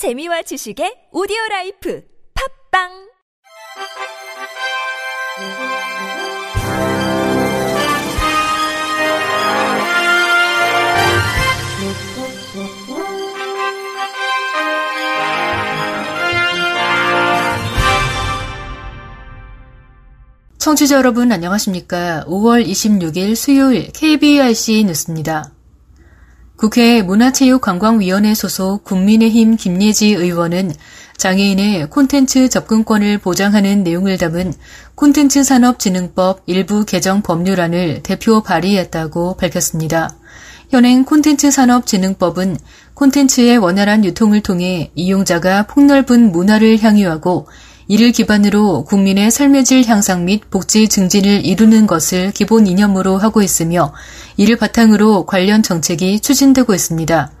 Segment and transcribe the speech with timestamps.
[0.00, 2.02] 재미와 지식의 오디오 라이프
[2.72, 2.88] 팝빵
[20.56, 22.24] 청취자 여러분 안녕하십니까.
[22.26, 25.59] 5월 26일 수요일 KBRC 뉴스입니다.
[26.60, 30.74] 국회 문화체육관광위원회 소속 국민의힘 김예지 의원은
[31.16, 34.52] 장애인의 콘텐츠 접근권을 보장하는 내용을 담은
[34.94, 40.14] 콘텐츠 산업진흥법 일부 개정 법률안을 대표 발의했다고 밝혔습니다.
[40.68, 42.58] 현행 콘텐츠 산업진흥법은
[42.92, 47.48] 콘텐츠의 원활한 유통을 통해 이용자가 폭넓은 문화를 향유하고
[47.90, 53.92] 이를 기반으로 국민의 삶의 질 향상 및 복지 증진을 이루는 것을 기본 이념으로 하고 있으며
[54.36, 57.32] 이를 바탕으로 관련 정책이 추진되고 있습니다.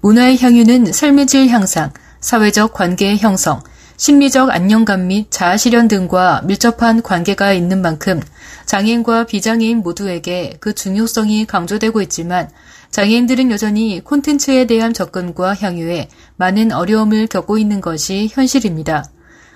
[0.00, 3.62] 문화의 향유는 삶의 질 향상, 사회적 관계 형성,
[3.96, 8.20] 심리적 안정감 및 자아 실현 등과 밀접한 관계가 있는 만큼
[8.66, 12.50] 장애인과 비장애인 모두에게 그 중요성이 강조되고 있지만
[12.90, 19.04] 장애인들은 여전히 콘텐츠에 대한 접근과 향유에 많은 어려움을 겪고 있는 것이 현실입니다.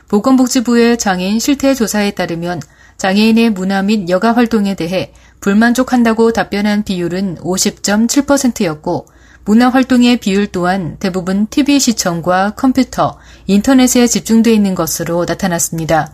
[0.09, 2.61] 보건복지부의 장애인 실태 조사에 따르면
[2.97, 9.07] 장애인의 문화 및 여가 활동에 대해 불만족한다고 답변한 비율은 50.7%였고
[9.45, 16.13] 문화 활동의 비율 또한 대부분 TV 시청과 컴퓨터, 인터넷에 집중돼 있는 것으로 나타났습니다.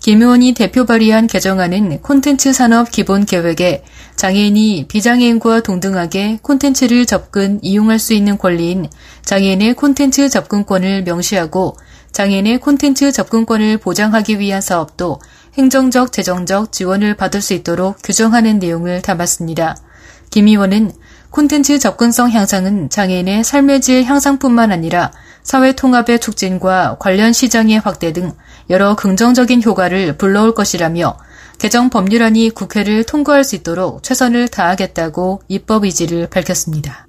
[0.00, 3.84] 김 의원이 대표 발의한 개정안은 콘텐츠 산업 기본 계획에
[4.16, 8.90] 장애인이 비장애인과 동등하게 콘텐츠를 접근, 이용할 수 있는 권리인
[9.24, 11.78] 장애인의 콘텐츠 접근권을 명시하고
[12.14, 15.18] 장애인의 콘텐츠 접근권을 보장하기 위한 사업도
[15.58, 19.76] 행정적, 재정적 지원을 받을 수 있도록 규정하는 내용을 담았습니다.
[20.30, 20.92] 김 의원은
[21.30, 25.10] 콘텐츠 접근성 향상은 장애인의 삶의 질 향상뿐만 아니라
[25.42, 28.32] 사회 통합의 촉진과 관련 시장의 확대 등
[28.70, 31.18] 여러 긍정적인 효과를 불러올 것이라며
[31.58, 37.08] 개정 법률안이 국회를 통과할 수 있도록 최선을 다하겠다고 입법 의지를 밝혔습니다.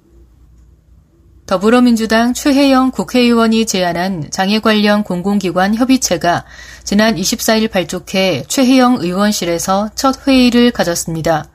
[1.46, 6.44] 더불어민주당 최혜영 국회의원이 제안한 장애 관련 공공기관 협의체가
[6.82, 11.46] 지난 24일 발족해 최혜영 의원실에서 첫 회의를 가졌습니다.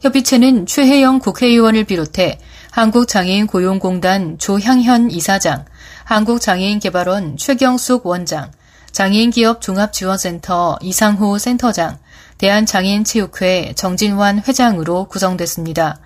[0.00, 2.38] 협의체는 최혜영 국회의원을 비롯해
[2.70, 5.64] 한국장애인 고용공단 조향현 이사장,
[6.04, 8.52] 한국장애인개발원 최경숙 원장,
[8.92, 11.98] 장애인기업 종합지원센터 이상호 센터장,
[12.38, 15.98] 대한장애인체육회 정진환 회장으로 구성됐습니다.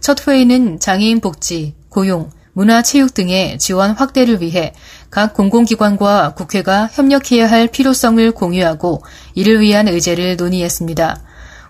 [0.00, 4.72] 첫 회의는 장애인 복지, 고용, 문화, 체육 등의 지원 확대를 위해
[5.10, 9.00] 각 공공기관과 국회가 협력해야 할 필요성을 공유하고
[9.36, 11.22] 이를 위한 의제를 논의했습니다.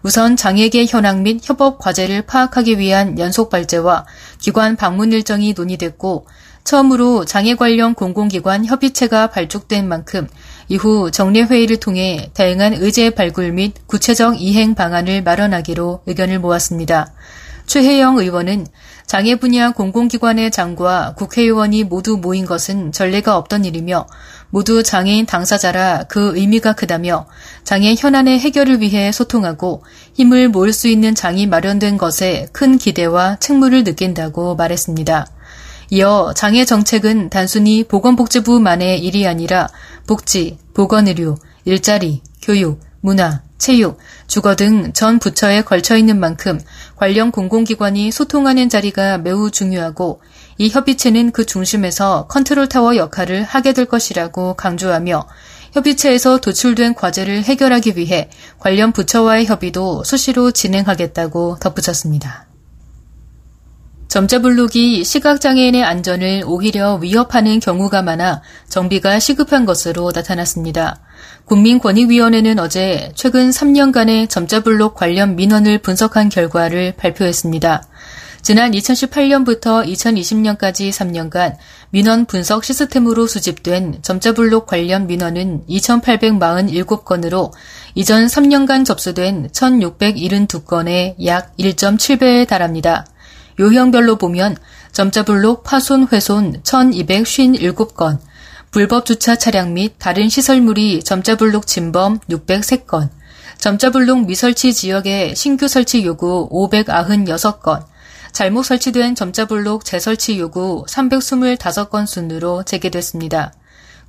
[0.02, 4.06] 우선 장애계 현황 및 협업 과제를 파악하기 위한 연속 발제와
[4.38, 6.26] 기관 방문 일정이 논의됐고
[6.64, 10.26] 처음으로 장애 관련 공공기관 협의체가 발족된 만큼
[10.70, 17.12] 이후 정례회의를 통해 다양한 의제 발굴 및 구체적 이행 방안을 마련하기로 의견을 모았습니다.
[17.66, 18.66] 최혜영 의원은
[19.08, 24.06] 장애 분야 공공기관의 장과 국회의원이 모두 모인 것은 전례가 없던 일이며
[24.50, 27.26] 모두 장애인 당사자라 그 의미가 크다며
[27.64, 29.82] 장애 현안의 해결을 위해 소통하고
[30.12, 35.26] 힘을 모을 수 있는 장이 마련된 것에 큰 기대와 책무를 느낀다고 말했습니다.
[35.90, 39.70] 이어 장애 정책은 단순히 보건복지부만의 일이 아니라
[40.06, 43.98] 복지, 보건의료, 일자리, 교육, 문화, 체육,
[44.28, 46.60] 주거 등 전 부처에 걸쳐 있는 만큼
[46.96, 50.22] 관련 공공기관이 소통하는 자리가 매우 중요하고
[50.58, 55.26] 이 협의체는 그 중심에서 컨트롤 타워 역할을 하게 될 것이라고 강조하며
[55.72, 62.46] 협의체에서 도출된 과제를 해결하기 위해 관련 부처와의 협의도 수시로 진행하겠다고 덧붙였습니다.
[64.08, 71.00] 점자블록이 시각장애인의 안전을 오히려 위협하는 경우가 많아 정비가 시급한 것으로 나타났습니다.
[71.46, 77.82] 국민권익위원회는 어제 최근 3년간의 점자블록 관련 민원을 분석한 결과를 발표했습니다.
[78.42, 81.56] 지난 2018년부터 2020년까지 3년간
[81.90, 87.50] 민원 분석 시스템으로 수집된 점자블록 관련 민원은 2,847건으로
[87.94, 93.06] 이전 3년간 접수된 1,672건의 약 1.7배에 달합니다.
[93.58, 94.56] 요형별로 보면
[94.92, 98.18] 점자블록 파손 훼손 1257건,
[98.70, 103.08] 불법 주차 차량 및 다른 시설물이 점자블록 침범 603건,
[103.56, 107.86] 점자블록 미설치 지역의 신규 설치 요구 596건,
[108.32, 113.52] 잘못 설치된 점자블록 재설치 요구 325건 순으로 제기됐습니다.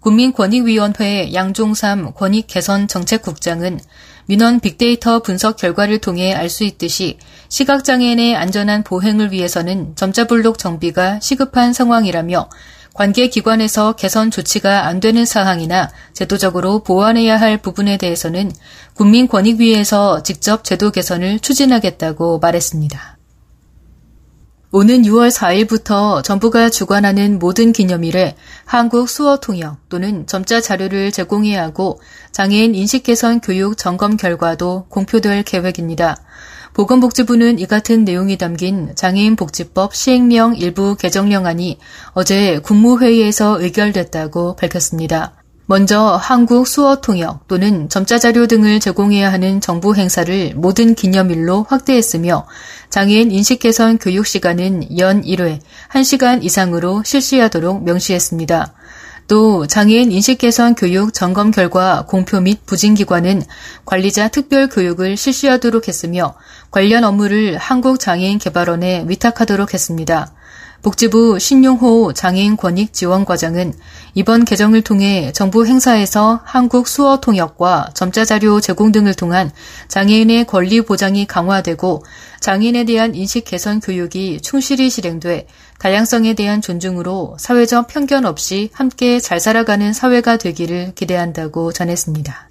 [0.02, 3.80] 국민권익위원회 양종삼 권익개선정책국장은
[4.28, 7.18] 민원 빅데이터 분석 결과를 통해 알 수 있듯이
[7.50, 12.50] 시각장애인의 안전한 보행을 위해서는 점자블록 정비가 시급한 상황이라며
[13.00, 18.52] 관계 기관에서 개선 조치가 안 되는 사항이나 제도적으로 보완해야 할 부분에 대해서는
[18.96, 23.18] 국민권익위에서 직접 제도 개선을 추진하겠다고 말했습니다.
[24.74, 28.36] 오는 6월 4일부터 정부가 주관하는 모든 기념일에
[28.66, 32.02] 한국 수어 통역 또는 점자 자료를 제공해야 하고
[32.34, 36.18] 장애인 인식 개선 교육 점검 결과도 공표될 계획입니다.
[36.74, 41.80] 보건복지부는 이 같은 내용이 담긴 장애인 복지법 시행령 일부 개정령안이
[42.14, 45.34] 어제 국무회의에서 의결됐다고 밝혔습니다.
[45.66, 52.48] 먼저 한국 수어 통역 또는 점자 자료 등을 제공해야 하는 정부 행사를 모든 기념일로 확대했으며
[52.90, 55.60] 장애인 인식 개선 교육 시간은 연 1회
[55.92, 58.74] 1시간 이상으로 실시하도록 명시했습니다.
[59.28, 63.44] 또 장애인 인식 개선 교육 점검 결과 공표 및 부진 기관은
[63.86, 66.34] 관리자 특별 교육을 실시하도록 했으며
[66.72, 70.34] 관련 업무를 한국장애인개발원에 위탁하도록 했습니다.
[70.82, 73.74] 복지부 신용호 장애인 권익 지원 과장은
[74.14, 79.52] 이번 개정을 통해 정부 행사에서 한국 수어 통역과 점자 자료 제공 등을 통한
[79.90, 82.04] 장애인의 권리 보장이 강화되고
[82.40, 85.48] 장애인에 대한 인식 개선 교육이 충실히 실행돼
[85.80, 92.49] 다양성에 대한 존중으로 사회적 편견 없이 함께 잘 살아가는 사회가 되기를 기대한다고 전했습니다.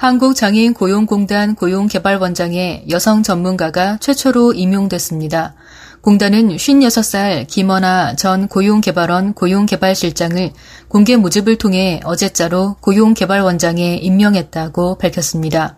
[0.00, 5.52] 한국장애인 고용공단 고용개발원장에 여성 전문가가 최초로 임용됐습니다.
[6.00, 10.52] 공단은 56살 김원아 전 고용개발원 고용개발실장을
[10.88, 15.76] 공개 모집을 통해 어제자로 고용개발원장에 임명했다고 밝혔습니다.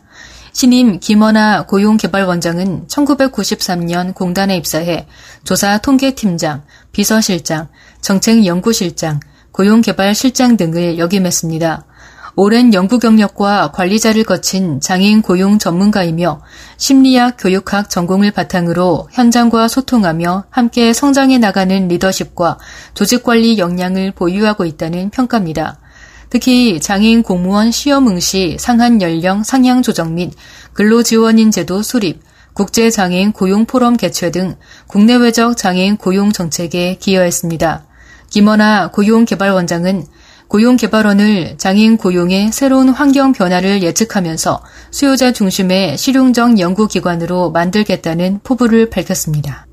[0.53, 5.09] 신임 김원아 고용개발원장은 1993년 공단에 입사해
[5.43, 7.67] 조사 통계팀장, 비서실장,
[8.01, 9.19] 정책연구실장,
[9.51, 11.87] 고용개발실장 등을 역임했습니다.
[12.35, 16.41] 오랜 연구 경력과 관리자를 거친 장애인 고용 전문가이며
[16.79, 22.59] 심리학 교육학 전공을 바탕으로 현장과 소통하며 함께 성장해 나가는 리더십과
[22.95, 25.79] 조직 관리 역량을 보유하고 있다는 평가입니다.
[26.31, 30.33] 특히 장애인 공무원 시험 응시 상한 연령 상향 조정 및
[30.73, 32.23] 근로지원인 제도 수립,
[32.55, 34.57] 국제장애인 고용 포럼 개최 등
[34.87, 37.85] 국내외적 장애인 고용 정책에 기여했습니다.
[38.31, 40.07] 김원아 고용개발원장은
[40.53, 49.67] 고용개발원을 장애인 고용의 새로운 환경 변화를 예측하면서 수요자 중심의 실용적 연구기관으로 만들겠다는 포부를 밝혔습니다.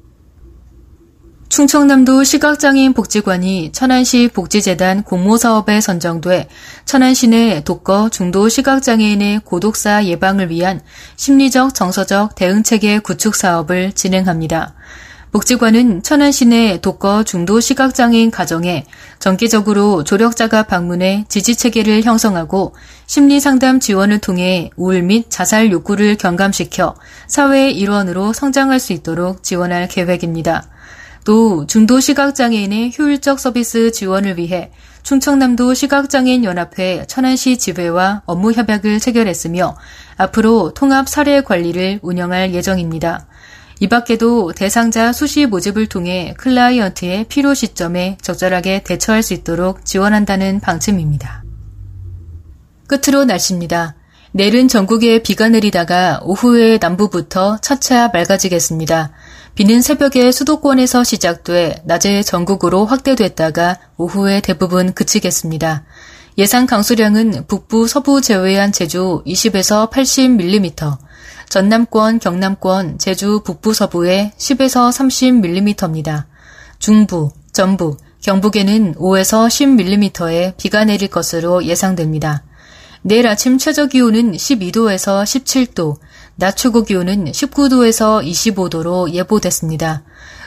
[1.49, 6.47] 충청남도 시각장애인 복지관이 천안시 복지재단 공모사업에 선정돼
[6.85, 10.79] 천안시 내 독거 중도 시각장애인의 고독사 예방을 위한
[11.17, 14.75] 심리적 정서적 대응체계 구축 사업을 진행합니다.
[15.31, 18.85] 복지관은 천안 시 내 독거 중도 시각장애인 가정에
[19.19, 22.73] 정기적으로 조력자가 방문해 지지체계를 형성하고
[23.05, 26.95] 심리상담 지원을 통해 우울 및 자살 욕구를 경감시켜
[27.27, 30.67] 사회의 일원으로 성장할 수 있도록 지원할 계획입니다.
[31.25, 34.71] 또 중도 시각장애인의 효율적 서비스 지원을 위해
[35.03, 39.77] 충청남도 시각장애인 연합회 천안시 지회와 업무 협약을 체결했으며
[40.17, 43.27] 앞으로 통합 사례 관리를 운영할 예정입니다.
[43.81, 51.43] 이 밖에도 대상자 수시 모집을 통해 클라이언트의 필요 시점에 적절하게 대처할 수 있도록 지원한다는 방침입니다.
[52.87, 53.95] 끝으로 날씨입니다.
[54.31, 59.11] 내일은 전국에 비가 내리다가 오후에 남부부터 차차 맑아지겠습니다.
[59.55, 65.83] 비는 새벽에 수도권에서 시작돼 낮에 전국으로 확대됐다가 오후에 대부분 그치겠습니다.
[66.37, 70.97] 예상 강수량은 북부, 서부 제외한 제주 20에서 80mm,
[71.49, 76.25] 전남권, 경남권, 제주 북부 서부에 10에서 30mm입니다.
[76.77, 82.43] 중부, 전북, 경북에는 5에서 10mm의 비가 내릴 것으로 예상됩니다.
[83.01, 85.95] 내일 아침 최저 기온은 12도에서 17도,
[86.35, 90.03] 낮 최고 기온은 19도에서 25도로 예보됐습니다.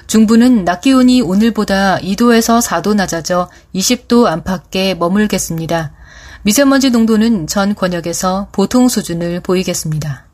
[0.06, 5.92] 중부는 낮 기온이 오늘보다 2도에서 4도 낮아져 20도 안팎에 머물겠습니다.
[6.42, 10.31] 미세먼지 농도는 전 권역에서 보통 수준을 보이겠습니다.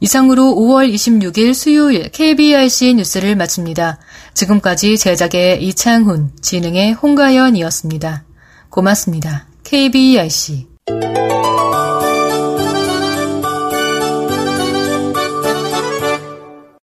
[0.00, 3.98] 이상으로 5월 26일 수요일 KBRC 뉴스를 마칩니다.
[4.34, 8.24] 지금까지 제작의 이창훈, 진행의 홍가연이었습니다.
[8.70, 9.46] 고맙습니다.
[9.62, 10.66] KBRC